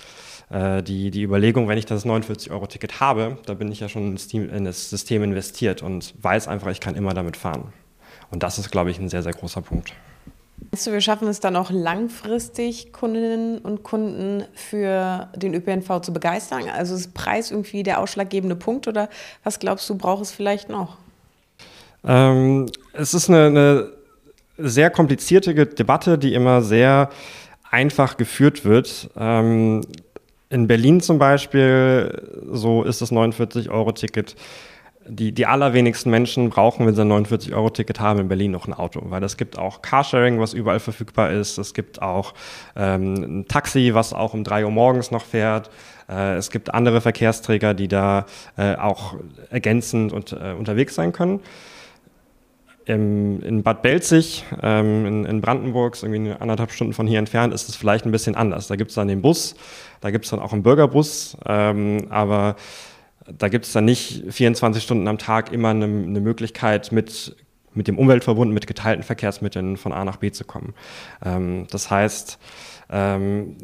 [0.52, 4.66] äh, die, die Überlegung, wenn ich das 49-Euro-Ticket habe, da bin ich ja schon in
[4.66, 7.74] das System investiert und weiß einfach, ich kann immer damit fahren.
[8.34, 9.94] Und das ist, glaube ich, ein sehr, sehr großer Punkt.
[10.72, 16.12] Meinst du, wir schaffen es dann auch langfristig, Kundinnen und Kunden für den ÖPNV zu
[16.12, 16.64] begeistern?
[16.76, 19.08] Also ist Preis irgendwie der ausschlaggebende Punkt oder
[19.44, 20.98] was glaubst du, braucht es vielleicht noch?
[22.04, 23.90] Ähm, es ist eine, eine
[24.58, 27.12] sehr komplizierte Debatte, die immer sehr
[27.70, 29.12] einfach geführt wird.
[29.16, 29.82] Ähm,
[30.50, 34.36] in Berlin zum Beispiel, so ist das 49-Euro-Ticket
[35.08, 39.02] die, die allerwenigsten Menschen brauchen, wenn sie ein 49-Euro-Ticket haben, in Berlin noch ein Auto,
[39.06, 41.58] weil es gibt auch Carsharing, was überall verfügbar ist.
[41.58, 42.34] Es gibt auch
[42.76, 45.70] ähm, ein Taxi, was auch um drei Uhr morgens noch fährt.
[46.10, 48.26] Äh, es gibt andere Verkehrsträger, die da
[48.58, 49.16] äh, auch
[49.50, 51.42] ergänzend und, äh, unterwegs sein können.
[52.86, 57.70] Im, in Bad Belzig, ähm, in, in, Brandenburg, irgendwie anderthalb Stunden von hier entfernt, ist
[57.70, 58.68] es vielleicht ein bisschen anders.
[58.68, 59.56] Da gibt es dann den Bus,
[60.02, 62.58] da gibt es dann auch einen Bürgerbus, ähm, aber
[63.26, 67.36] da gibt es dann nicht 24 Stunden am Tag immer eine, eine Möglichkeit, mit,
[67.74, 70.74] mit dem Umweltverbund, mit geteilten Verkehrsmitteln von A nach B zu kommen.
[71.24, 72.40] Ähm, das heißt,
[72.90, 73.58] ähm,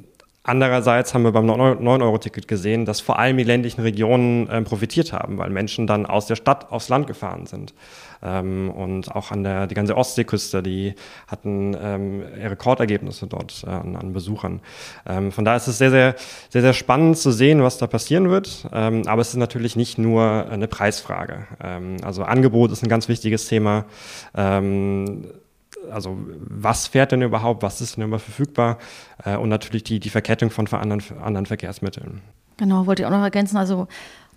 [0.49, 5.37] Andererseits haben wir beim 9-Euro-Ticket gesehen, dass vor allem die ländlichen Regionen äh, profitiert haben,
[5.37, 7.75] weil Menschen dann aus der Stadt aufs Land gefahren sind.
[8.21, 10.95] Ähm, und auch an der die ganze Ostseeküste, die
[11.27, 14.61] hatten ähm, Rekordergebnisse dort äh, an, an, Besuchern.
[15.07, 16.15] Ähm, von daher ist es sehr, sehr,
[16.49, 18.67] sehr, sehr spannend zu sehen, was da passieren wird.
[18.73, 21.47] Ähm, aber es ist natürlich nicht nur eine Preisfrage.
[21.63, 23.85] Ähm, also Angebot ist ein ganz wichtiges Thema
[24.35, 25.25] ähm,
[25.91, 28.77] also was fährt denn überhaupt, was ist denn immer verfügbar
[29.23, 32.21] äh, und natürlich die, die Verkettung von anderen, anderen Verkehrsmitteln.
[32.57, 33.57] Genau, wollte ich auch noch ergänzen.
[33.57, 33.87] Also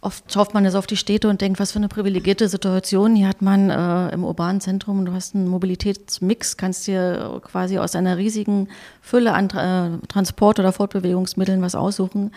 [0.05, 3.15] Oft schaut man jetzt auf die Städte und denkt, was für eine privilegierte Situation.
[3.15, 7.95] Hier hat man äh, im urbanen Zentrum, du hast einen Mobilitätsmix, kannst dir quasi aus
[7.95, 8.67] einer riesigen
[9.01, 12.33] Fülle an äh, Transport- oder Fortbewegungsmitteln was aussuchen.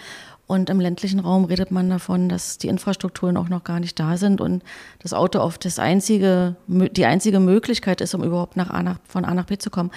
[0.47, 4.15] Und im ländlichen Raum redet man davon, dass die Infrastrukturen auch noch gar nicht da
[4.15, 4.63] sind und
[4.99, 9.25] das Auto oft das einzige, die einzige Möglichkeit ist, um überhaupt nach A nach, von
[9.25, 9.89] A nach B zu kommen.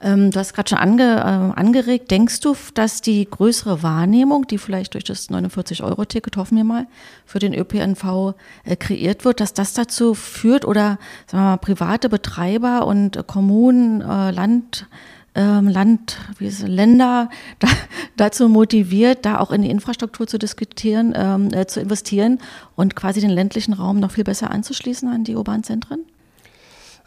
[0.00, 2.10] Ähm, du hast gerade schon ange, äh, angeregt.
[2.10, 6.88] Denkst du, dass die größere Wahrnehmung, die vielleicht durch das 49-Euro-Ticket, hoffen wir mal,
[7.24, 8.34] für den ÖPNV
[8.64, 13.22] äh, kreiert wird, dass das dazu führt oder sagen wir mal, private Betreiber und äh,
[13.24, 14.88] Kommunen, äh, Land,
[15.34, 17.68] ähm, Land, wie es, Länder da,
[18.16, 22.38] dazu motiviert, da auch in die Infrastruktur zu diskutieren, ähm, äh, zu investieren
[22.76, 26.04] und quasi den ländlichen Raum noch viel besser anzuschließen an die urbanen Zentren?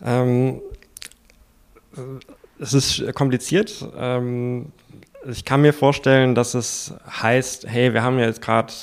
[0.03, 0.61] Ähm,
[2.59, 3.85] es ist kompliziert.
[3.97, 4.71] Ähm,
[5.27, 8.73] ich kann mir vorstellen, dass es heißt, hey, wir haben ja jetzt gerade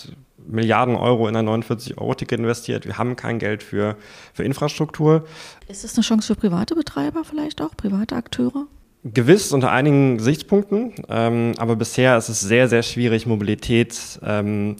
[0.45, 2.85] Milliarden Euro in ein 49-Euro-Ticket investiert.
[2.85, 3.97] Wir haben kein Geld für,
[4.35, 5.25] für Infrastruktur.
[5.69, 8.67] Ist das eine Chance für private Betreiber vielleicht auch, private Akteure?
[9.05, 14.77] Gewiss unter einigen Gesichtspunkten, ähm, aber bisher ist es sehr, sehr schwierig, Mobilität ähm,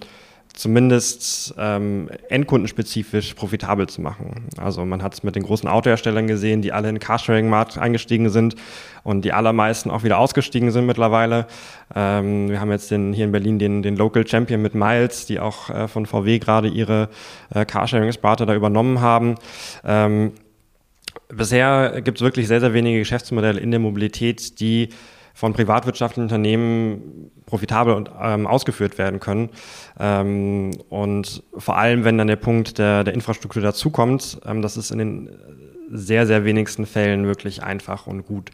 [0.55, 4.49] zumindest ähm, endkundenspezifisch profitabel zu machen.
[4.59, 8.29] Also man hat es mit den großen Autoherstellern gesehen, die alle in den Carsharing-Markt eingestiegen
[8.29, 8.57] sind
[9.03, 11.47] und die allermeisten auch wieder ausgestiegen sind mittlerweile.
[11.95, 15.41] Ähm, wir haben jetzt den, hier in Berlin den, den Local Champion mit Miles, die
[15.41, 17.09] auch äh, von VW gerade ihre
[17.55, 19.37] äh, Carsharing-Sparte da übernommen haben.
[19.85, 20.33] Ähm,
[21.37, 24.91] bisher gibt es wirklich sehr, sehr wenige Geschäftsmodelle in der Mobilität, die
[25.35, 29.49] von privatwirtschaftlichen Unternehmen profitabel und ähm, ausgeführt werden können.
[29.99, 34.91] Ähm, und vor allem, wenn dann der Punkt der, der Infrastruktur dazukommt, ähm, das ist
[34.91, 35.31] in den
[35.93, 38.51] sehr, sehr wenigsten Fällen wirklich einfach und gut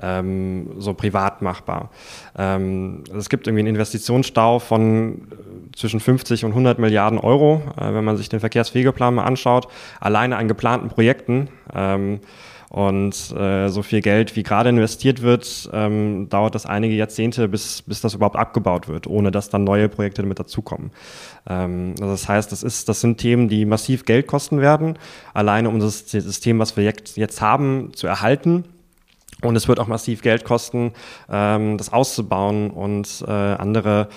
[0.00, 1.90] ähm, so privat machbar.
[2.36, 7.92] Ähm, es gibt irgendwie einen Investitionsstau von äh, zwischen 50 und 100 Milliarden Euro, äh,
[7.92, 9.68] wenn man sich den Verkehrswegeplan mal anschaut,
[10.00, 11.48] alleine an geplanten Projekten.
[11.74, 12.20] Ähm,
[12.70, 17.82] und äh, so viel Geld, wie gerade investiert wird, ähm, dauert das einige Jahrzehnte, bis,
[17.82, 20.90] bis das überhaupt abgebaut wird, ohne dass dann neue Projekte damit dazukommen.
[21.48, 24.98] Ähm, also das heißt, das, ist, das sind Themen, die massiv Geld kosten werden,
[25.32, 28.64] alleine um das System, was wir jetzt, haben, zu erhalten.
[29.40, 30.92] Und es wird auch massiv Geld kosten,
[31.30, 34.08] ähm, das auszubauen und äh, andere,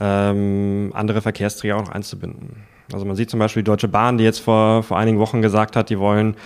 [0.00, 2.69] ähm, andere Verkehrsträger auch noch einzubinden.
[2.92, 5.76] Also man sieht zum Beispiel die Deutsche Bahn, die jetzt vor, vor einigen Wochen gesagt
[5.76, 6.36] hat, die wollen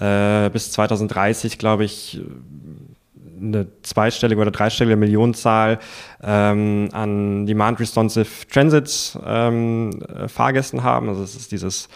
[0.00, 2.20] äh, bis 2030, glaube ich,
[3.40, 5.78] eine zweistellige oder dreistellige Millionenzahl
[6.22, 9.90] ähm, an Demand Responsive Transit ähm,
[10.26, 11.08] Fahrgästen haben.
[11.08, 11.88] Also es ist dieses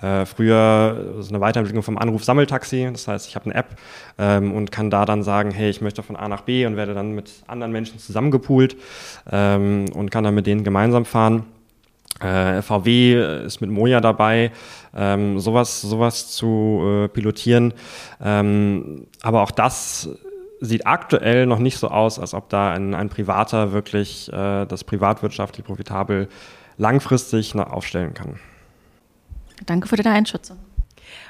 [0.00, 2.88] äh, früher so eine Weiterentwicklung vom Anruf-Sammeltaxi.
[2.92, 3.76] Das heißt, ich habe eine App
[4.18, 6.94] ähm, und kann da dann sagen, hey, ich möchte von A nach B und werde
[6.94, 8.76] dann mit anderen Menschen zusammengepoolt
[9.30, 11.44] ähm, und kann dann mit denen gemeinsam fahren.
[12.20, 14.50] Äh, VW ist mit Moja dabei,
[14.94, 17.74] ähm, sowas, sowas zu äh, pilotieren.
[18.20, 20.08] Ähm, aber auch das
[20.60, 24.84] sieht aktuell noch nicht so aus, als ob da ein, ein Privater wirklich äh, das
[24.84, 26.28] privatwirtschaftlich profitabel
[26.78, 28.38] langfristig aufstellen kann.
[29.64, 30.58] Danke für deine Einschätzung.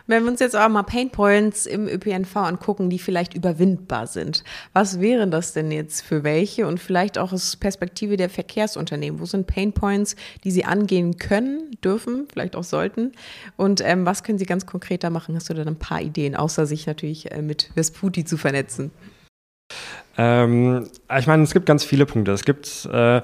[0.07, 5.01] Wenn wir uns jetzt aber mal Painpoints im ÖPNV angucken, die vielleicht überwindbar sind, was
[5.01, 9.21] wären das denn jetzt für welche und vielleicht auch aus Perspektive der Verkehrsunternehmen?
[9.21, 10.15] Wo sind Painpoints,
[10.45, 13.13] die sie angehen können, dürfen, vielleicht auch sollten?
[13.57, 15.35] Und ähm, was können sie ganz konkreter machen?
[15.35, 18.93] Hast du da ein paar Ideen, außer sich natürlich äh, mit Vesputi zu vernetzen?
[20.17, 20.89] Ähm,
[21.19, 22.31] ich meine, es gibt ganz viele Punkte.
[22.33, 23.21] Es gibt äh,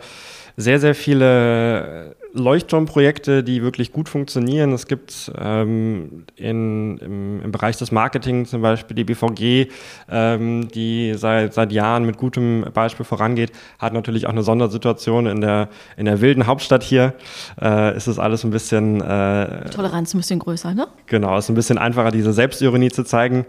[0.56, 4.72] sehr, sehr viele Leuchtturmprojekte, die wirklich gut funktionieren.
[4.72, 9.70] Es gibt ähm, in, im, im, Bereich des Marketing zum Beispiel die BVG,
[10.10, 15.40] ähm, die seit, seit Jahren mit gutem Beispiel vorangeht, hat natürlich auch eine Sondersituation in
[15.40, 17.14] der, in der wilden Hauptstadt hier.
[17.60, 19.00] Äh, ist es alles ein bisschen...
[19.00, 20.88] Äh, Toleranz ein bisschen größer, ne?
[21.06, 23.44] Genau, ist ein bisschen einfacher, diese Selbstironie zu zeigen.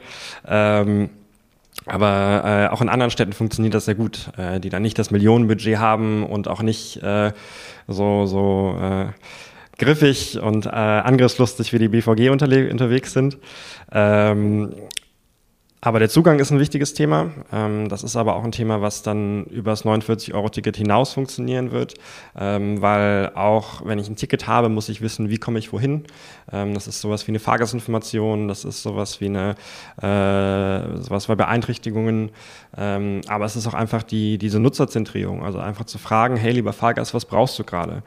[0.45, 1.09] Ähm,
[1.85, 5.11] aber äh, auch in anderen Städten funktioniert das sehr gut, äh, die dann nicht das
[5.11, 7.31] Millionenbudget haben und auch nicht äh,
[7.87, 9.07] so, so äh,
[9.77, 13.37] griffig und äh, angriffslustig wie die BVG unterwegs sind.
[13.91, 14.73] Ähm,
[15.85, 17.31] aber der Zugang ist ein wichtiges Thema.
[17.51, 21.95] Ähm, das ist aber auch ein Thema, was dann über das 49-Euro-Ticket hinaus funktionieren wird,
[22.37, 26.05] ähm, weil auch wenn ich ein Ticket habe, muss ich wissen, wie komme ich wohin.
[26.53, 29.55] Ähm, das ist sowas wie eine Fahrgastinformation, das ist sowas wie eine
[30.01, 32.31] äh, sowas bei Beeinträchtigungen.
[32.75, 37.13] Aber es ist auch einfach die, diese Nutzerzentrierung, also einfach zu fragen, hey lieber Fahrgast,
[37.13, 38.01] was brauchst du gerade?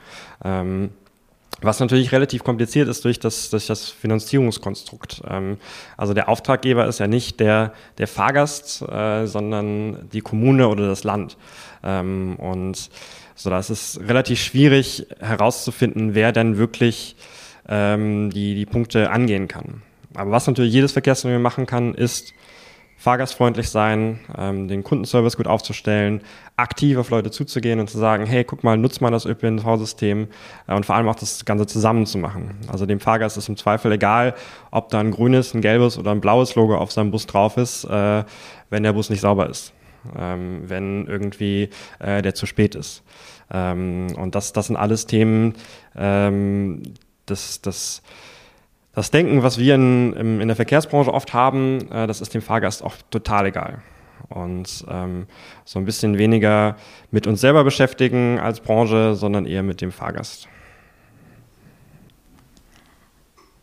[1.63, 5.23] Was natürlich relativ kompliziert ist durch das, durch das Finanzierungskonstrukt.
[5.29, 5.57] Ähm,
[5.97, 11.05] also der Auftraggeber ist ja nicht der, der Fahrgast, äh, sondern die Kommune oder das
[11.05, 11.37] Land.
[11.83, 12.91] Ähm, und
[13.35, 17.17] so, da ist es relativ schwierig herauszufinden, wer denn wirklich
[17.69, 19.83] ähm, die, die Punkte angehen kann.
[20.15, 22.33] Aber was natürlich jedes Verkehrsunternehmen machen kann, ist
[22.97, 26.23] fahrgastfreundlich sein, ähm, den Kundenservice gut aufzustellen,
[26.57, 30.29] aktiv auf Leute zuzugehen und zu sagen, hey, guck mal, nutzt mal das ÖPNV-System
[30.67, 32.57] äh, und vor allem auch das Ganze zusammen zu machen.
[32.69, 34.35] Also dem Fahrgast ist im Zweifel egal,
[34.71, 37.85] ob da ein grünes, ein gelbes oder ein blaues Logo auf seinem Bus drauf ist,
[37.85, 38.25] äh,
[38.71, 39.73] wenn der Bus nicht sauber ist,
[40.19, 43.03] ähm, wenn irgendwie äh, der zu spät ist.
[43.53, 45.55] Ähm, und das, das sind alles Themen,
[45.95, 46.83] ähm,
[47.27, 48.03] das, das
[48.97, 52.83] das Denken, was wir in, in der Verkehrsbranche oft haben, äh, das ist dem Fahrgast
[52.83, 53.83] auch total egal.
[54.31, 55.27] Und ähm,
[55.67, 56.77] so ein bisschen weniger
[57.11, 60.49] mit uns selber beschäftigen als Branche, sondern eher mit dem Fahrgast.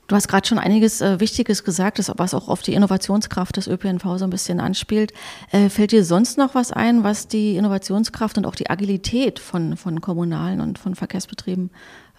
[0.08, 4.04] Du hast gerade schon einiges äh, Wichtiges gesagt, was auch auf die Innovationskraft des ÖPNV
[4.18, 5.14] so ein bisschen anspielt.
[5.52, 9.78] Äh, fällt dir sonst noch was ein, was die Innovationskraft und auch die Agilität von,
[9.78, 11.72] von kommunalen und von Verkehrsbetrieben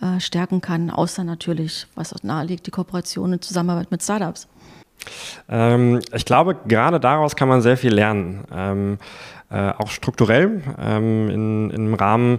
[0.04, 4.46] äh, stärken kann, außer natürlich, was auch nahe liegt, die Kooperation und Zusammenarbeit mit Startups?
[5.48, 8.44] Ähm, ich glaube, gerade daraus kann man sehr viel lernen.
[8.52, 8.98] Ähm,
[9.50, 12.38] äh, auch strukturell ähm, in, im Rahmen,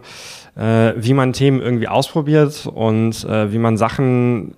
[0.55, 4.55] äh, wie man Themen irgendwie ausprobiert und äh, wie man Sachen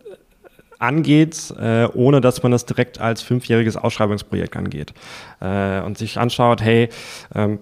[0.79, 4.93] angeht, äh, ohne dass man das direkt als fünfjähriges Ausschreibungsprojekt angeht.
[5.39, 6.89] Äh, und sich anschaut, hey,
[7.33, 7.59] ähm,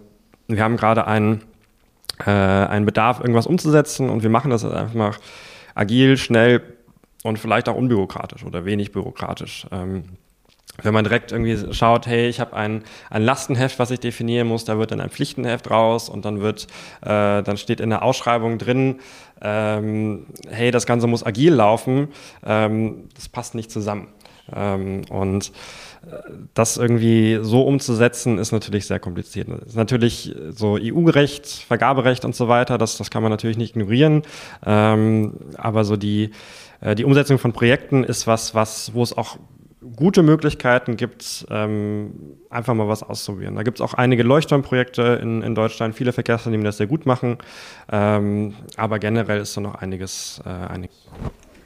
[0.47, 1.41] wir haben gerade einen
[2.19, 5.19] äh, einen Bedarf, irgendwas umzusetzen und wir machen das einfach
[5.73, 6.61] agil, schnell
[7.23, 9.67] und vielleicht auch unbürokratisch oder wenig bürokratisch.
[9.71, 10.03] Ähm,
[10.83, 14.65] wenn man direkt irgendwie schaut, hey, ich habe ein, ein Lastenheft, was ich definieren muss,
[14.65, 16.67] da wird dann ein Pflichtenheft raus und dann wird,
[17.01, 18.99] äh, dann steht in der Ausschreibung drin,
[19.41, 22.09] ähm, hey, das Ganze muss agil laufen,
[22.45, 24.09] ähm, das passt nicht zusammen.
[24.53, 25.51] Ähm, und
[26.53, 29.47] das irgendwie so umzusetzen, ist natürlich sehr kompliziert.
[29.49, 33.75] Das ist natürlich so EU-Recht, Vergaberecht und so weiter, das, das kann man natürlich nicht
[33.75, 34.23] ignorieren.
[34.65, 36.31] Ähm, aber so die,
[36.81, 39.37] äh, die Umsetzung von Projekten ist was, was, wo es auch
[39.95, 43.55] gute Möglichkeiten gibt, ähm, einfach mal was auszuprobieren.
[43.55, 47.05] Da gibt es auch einige Leuchtturmprojekte in, in Deutschland, viele Verkehrsunternehmen, die das sehr gut
[47.05, 47.37] machen.
[47.91, 51.07] Ähm, aber generell ist da noch einiges, äh, einiges.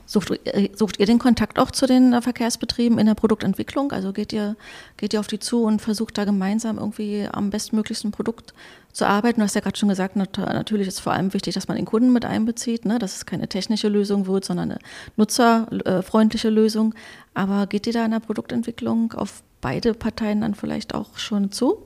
[0.10, 3.92] Sucht, äh, sucht ihr den Kontakt auch zu den äh, Verkehrsbetrieben in der Produktentwicklung?
[3.92, 4.56] Also geht ihr,
[4.98, 8.56] geht ihr auf die zu und versucht da gemeinsam irgendwie am bestmöglichsten Produkt
[8.92, 9.40] zu arbeiten?
[9.40, 12.12] Du hast ja gerade schon gesagt, natürlich ist vor allem wichtig, dass man den Kunden
[12.12, 12.98] mit einbezieht, ne?
[12.98, 14.80] dass es keine technische Lösung wird, sondern eine
[15.16, 16.96] nutzerfreundliche Lösung.
[17.36, 21.86] Aber geht ihr da in der Produktentwicklung auf beide Parteien dann vielleicht auch schon zu?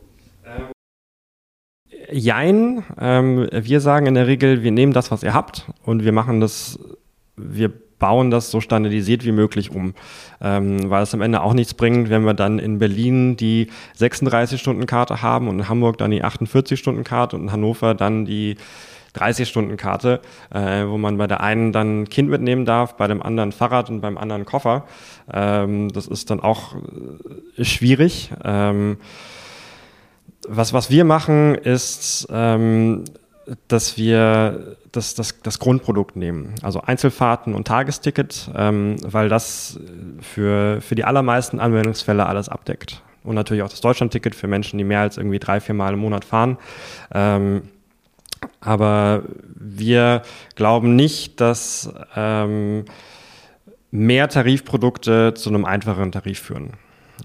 [2.10, 2.86] Jein.
[2.98, 6.40] Ähm, wir sagen in der Regel, wir nehmen das, was ihr habt und wir machen
[6.40, 6.80] das,
[7.36, 9.94] wir bauen das so standardisiert wie möglich um,
[10.42, 15.22] ähm, weil es am Ende auch nichts bringt, wenn wir dann in Berlin die 36-Stunden-Karte
[15.22, 18.58] haben und in Hamburg dann die 48-Stunden-Karte und in Hannover dann die
[19.16, 20.20] 30-Stunden-Karte,
[20.54, 23.90] äh, wo man bei der einen dann ein Kind mitnehmen darf, bei dem anderen Fahrrad
[23.90, 24.84] und beim anderen Koffer.
[25.32, 26.76] Ähm, das ist dann auch
[27.56, 28.32] äh, schwierig.
[28.44, 28.98] Ähm,
[30.46, 33.06] was, was wir machen, ist, ähm,
[33.68, 39.80] dass wir das, das, das Grundprodukt nehmen, also Einzelfahrten und Tagesticket, ähm, weil das
[40.22, 43.02] für, für die allermeisten Anwendungsfälle alles abdeckt.
[43.24, 46.00] Und natürlich auch das Deutschlandticket für Menschen, die mehr als irgendwie drei, vier Mal im
[46.00, 46.58] Monat fahren.
[47.14, 47.64] Ähm,
[48.60, 49.24] aber
[49.56, 50.24] wir
[50.56, 52.84] glauben nicht, dass ähm,
[53.92, 56.72] mehr Tarifprodukte zu einem einfacheren Tarif führen.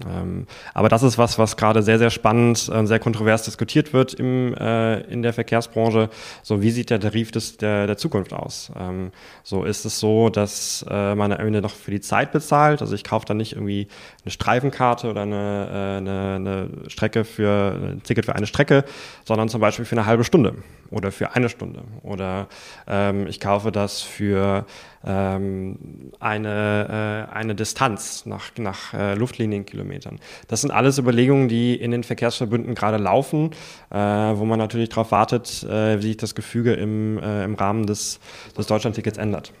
[0.07, 4.13] Ähm, aber das ist was, was gerade sehr, sehr spannend und sehr kontrovers diskutiert wird
[4.13, 6.09] im, äh, in der Verkehrsbranche.
[6.43, 8.71] So, wie sieht der Tarif des, der, der Zukunft aus?
[8.79, 9.11] Ähm,
[9.43, 12.81] so ist es so, dass äh, man am Ende noch für die Zeit bezahlt.
[12.81, 13.87] Also ich kaufe dann nicht irgendwie
[14.23, 18.85] eine Streifenkarte oder eine, äh, eine, eine Strecke für ein Ticket für eine Strecke,
[19.25, 20.55] sondern zum Beispiel für eine halbe Stunde
[20.91, 21.81] oder für eine Stunde.
[22.03, 22.47] Oder
[22.87, 24.65] ähm, ich kaufe das für
[25.05, 30.19] ähm, eine, äh, eine Distanz nach, nach äh, Luftlinienkilometern.
[30.47, 33.51] Das sind alles Überlegungen, die in den Verkehrsverbünden gerade laufen,
[33.91, 37.85] äh, wo man natürlich darauf wartet, äh, wie sich das Gefüge im, äh, im Rahmen
[37.85, 38.19] des,
[38.57, 39.53] des Deutschlandtickets ändert.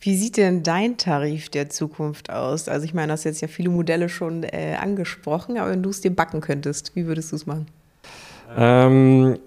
[0.00, 2.68] Wie sieht denn dein Tarif der Zukunft aus?
[2.68, 5.90] Also ich meine, du hast jetzt ja viele Modelle schon äh, angesprochen, aber wenn du
[5.90, 7.66] es dir backen könntest, wie würdest du es machen?
[8.56, 9.38] Ähm,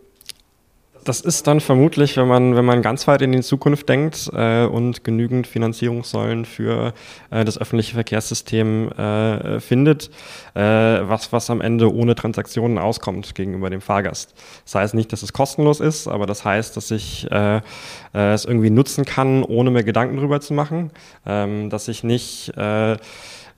[1.03, 4.65] das ist dann vermutlich, wenn man, wenn man ganz weit in die Zukunft denkt äh,
[4.65, 6.93] und genügend Finanzierungssäulen für
[7.29, 10.09] äh, das öffentliche Verkehrssystem äh, findet,
[10.53, 14.33] äh, was, was am Ende ohne Transaktionen auskommt gegenüber dem Fahrgast.
[14.65, 17.61] Das heißt nicht, dass es kostenlos ist, aber das heißt, dass ich äh, äh,
[18.33, 20.91] es irgendwie nutzen kann, ohne mir Gedanken drüber zu machen,
[21.25, 22.53] ähm, dass ich nicht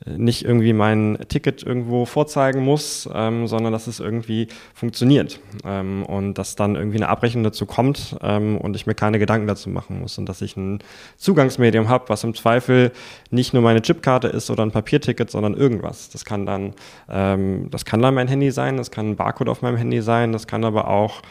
[0.06, 6.36] nicht irgendwie mein Ticket irgendwo vorzeigen muss, ähm, sondern dass es irgendwie funktioniert ähm, und
[6.36, 10.00] dass dann irgendwie eine Abrechnung dazu kommt ähm, und ich mir keine Gedanken dazu machen
[10.00, 10.80] muss und dass ich ein
[11.18, 12.92] Zugangsmedium habe, was im Zweifel
[13.30, 16.10] nicht nur meine Chipkarte ist oder ein Papierticket, sondern irgendwas.
[16.10, 16.74] Das kann dann,
[17.10, 20.32] ähm, das kann dann mein Handy sein, das kann ein Barcode auf meinem Handy sein,
[20.32, 21.22] das kann aber auch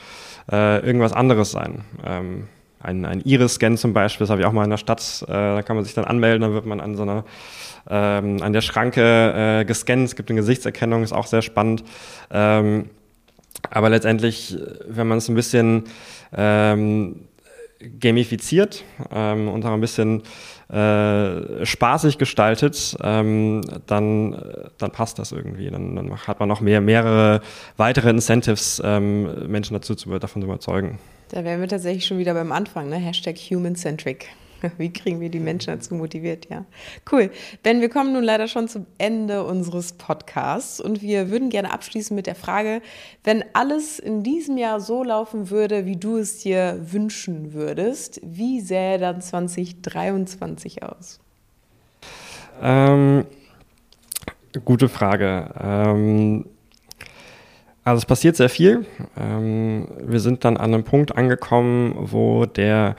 [0.51, 2.49] äh, irgendwas anderes sein ähm,
[2.83, 5.63] ein, ein Iris-Scan zum Beispiel, das habe ich auch mal in der Stadt, äh, da
[5.63, 7.25] kann man sich dann anmelden, dann wird man an so einer
[7.89, 10.05] ähm, an der Schranke äh, gescannt.
[10.05, 11.85] Es gibt eine Gesichtserkennung, ist auch sehr spannend.
[12.31, 12.91] Ähm,
[13.71, 15.85] aber letztendlich, wenn man es ein bisschen
[16.33, 17.29] ähm,
[18.01, 20.23] gamifiziert ähm, und auch ein bisschen
[20.69, 24.37] äh, spaßig gestaltet, ähm, dann,
[24.79, 25.71] dann passt das irgendwie.
[25.71, 27.41] Dann, dann, hat man noch mehr, mehrere
[27.77, 30.99] weitere Incentives, ähm, Menschen dazu zu, davon zu überzeugen.
[31.33, 32.97] Da wären wir tatsächlich schon wieder beim Anfang, ne?
[32.97, 34.29] Hashtag human-centric.
[34.77, 36.47] Wie kriegen wir die Menschen dazu motiviert?
[36.51, 36.67] Ja,
[37.11, 37.31] cool.
[37.63, 42.15] Ben, wir kommen nun leider schon zum Ende unseres Podcasts und wir würden gerne abschließen
[42.15, 42.83] mit der Frage,
[43.25, 48.61] wenn alles in diesem Jahr so laufen würde, wie du es dir wünschen würdest, wie
[48.61, 51.19] sähe dann 2023 aus?
[52.61, 53.25] Ähm,
[54.67, 55.51] gute Frage.
[55.59, 56.45] Ähm,
[57.85, 58.87] also es passiert sehr viel.
[59.19, 62.97] Ähm, wir sind dann an einem Punkt angekommen, wo der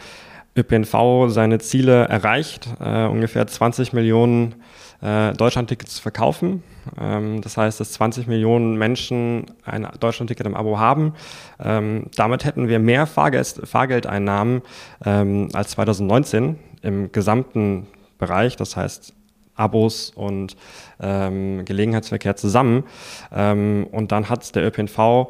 [0.56, 4.56] ÖPNV seine Ziele erreicht, äh, ungefähr 20 Millionen
[5.02, 6.64] äh, Deutschlandtickets zu verkaufen.
[7.00, 11.14] Ähm, das heißt, dass 20 Millionen Menschen ein Deutschlandticket im Abo haben.
[11.64, 14.62] Ähm, damit hätten wir mehr Fahrgeld, Fahrgeldeinnahmen
[15.02, 17.88] als 2019 im gesamten
[18.20, 18.56] Bereich.
[18.56, 19.14] Das heißt,
[19.56, 20.56] Abos und
[21.00, 22.84] ähm, Gelegenheitsverkehr zusammen.
[23.32, 25.30] Ähm, und dann hat der ÖPNV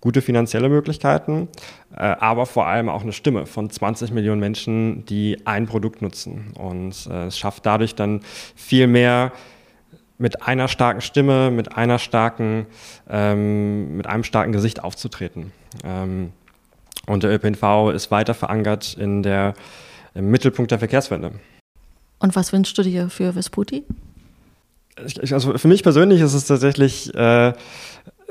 [0.00, 1.48] gute finanzielle Möglichkeiten,
[1.94, 6.52] äh, aber vor allem auch eine Stimme von 20 Millionen Menschen, die ein Produkt nutzen.
[6.58, 8.20] Und äh, es schafft dadurch dann
[8.54, 9.32] viel mehr
[10.18, 12.66] mit einer starken Stimme, mit einer starken,
[13.08, 15.52] ähm, mit einem starken Gesicht aufzutreten.
[15.84, 16.32] Ähm,
[17.06, 19.54] und der ÖPNV ist weiter verankert in der,
[20.14, 21.32] im Mittelpunkt der Verkehrswende.
[22.20, 23.84] Und was wünschst du dir für Vesputi?
[25.04, 27.52] Ich, also für mich persönlich ist es tatsächlich äh,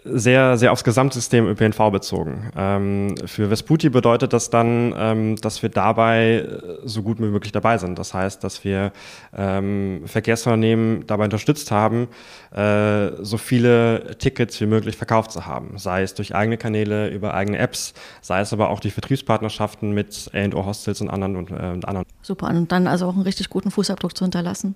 [0.04, 2.52] sehr, sehr aufs Gesamtsystem ÖPNV bezogen.
[2.56, 7.52] Ähm, für Vesputi bedeutet das dann, ähm, dass wir dabei äh, so gut wie möglich
[7.52, 8.00] dabei sind.
[8.00, 8.92] Das heißt, dass wir
[9.36, 12.08] ähm, Verkehrsunternehmen dabei unterstützt haben,
[12.52, 15.78] äh, so viele Tickets wie möglich verkauft zu haben.
[15.78, 20.30] Sei es durch eigene Kanäle, über eigene Apps, sei es aber auch durch Vertriebspartnerschaften mit
[20.34, 22.06] A&O Hostels und anderen, und, äh, anderen.
[22.22, 24.76] Super, und dann also auch einen richtig guten Fußabdruck zu hinterlassen.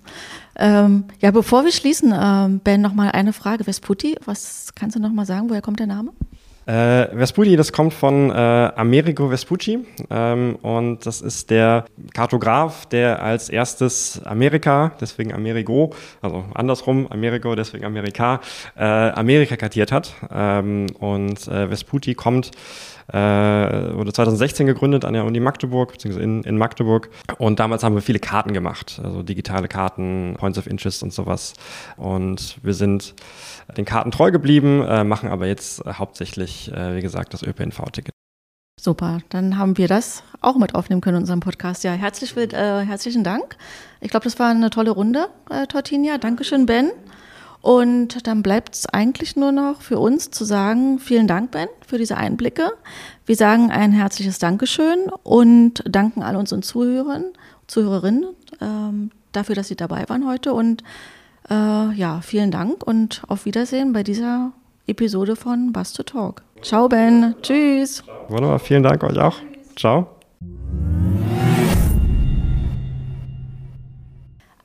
[0.55, 3.63] Ähm, ja, bevor wir schließen, ähm, Ben, nochmal eine Frage.
[3.63, 5.49] Vesputi, was kannst du noch mal sagen?
[5.49, 6.11] Woher kommt der Name?
[6.65, 11.83] Äh, Vespucci, das kommt von äh, Amerigo Vespucci ähm, und das ist der
[12.13, 18.39] Kartograf, der als erstes Amerika, deswegen Amerigo, also andersrum, Amerigo, deswegen Amerika,
[18.77, 20.13] äh, Amerika kartiert hat.
[20.33, 22.51] Ähm, und äh, Vespucci kommt
[23.07, 27.09] äh, wurde 2016 gegründet an der Uni Magdeburg, beziehungsweise in, in Magdeburg.
[27.37, 31.53] Und damals haben wir viele Karten gemacht, also digitale Karten, Points of Interest und sowas.
[31.97, 33.15] Und wir sind
[33.77, 38.13] den Karten treu geblieben, äh, machen aber jetzt hauptsächlich, äh, wie gesagt, das ÖPNV-Ticket.
[38.79, 41.83] Super, dann haben wir das auch mit aufnehmen können in unserem Podcast.
[41.83, 43.55] Ja, herzlich, äh, herzlichen Dank.
[44.01, 46.17] Ich glaube, das war eine tolle Runde, äh, Tortinia.
[46.17, 46.91] Dankeschön, Ben.
[47.63, 51.97] Und dann bleibt es eigentlich nur noch für uns zu sagen, vielen Dank, Ben, für
[51.97, 52.73] diese Einblicke.
[53.25, 57.23] Wir sagen ein herzliches Dankeschön und danken all unseren Zuhörern,
[57.67, 58.25] Zuhörerinnen
[58.59, 60.53] ähm, dafür, dass sie dabei waren heute.
[60.53, 60.83] Und
[61.49, 61.53] äh,
[61.93, 64.51] ja, vielen Dank und auf Wiedersehen bei dieser
[64.85, 66.41] Episode von Bus to Talk.
[66.61, 67.33] Ciao, Ben.
[67.41, 68.03] Tschüss.
[68.27, 69.37] Wunderbar, vielen Dank euch auch.
[69.77, 70.12] Ciao.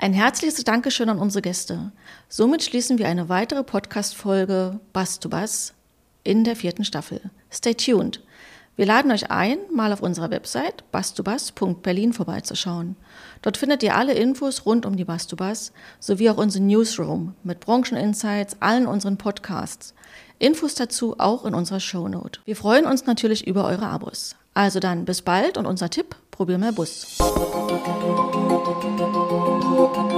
[0.00, 1.90] Ein herzliches Dankeschön an unsere Gäste.
[2.28, 5.74] Somit schließen wir eine weitere Podcast-Folge Bass to Bass
[6.22, 7.20] in der vierten Staffel.
[7.52, 8.22] Stay tuned.
[8.76, 12.94] Wir laden euch ein, mal auf unserer Website bastubas.berlin vorbeizuschauen.
[13.42, 18.58] Dort findet ihr alle Infos rund um die Bastubas sowie auch unseren Newsroom mit Brancheninsights,
[18.60, 19.94] allen unseren Podcasts.
[20.38, 22.38] Infos dazu auch in unserer Shownote.
[22.44, 24.36] Wir freuen uns natürlich über eure Abos.
[24.54, 27.18] Also dann bis bald und unser Tipp, probier mal Bus.
[29.78, 30.17] Thank you.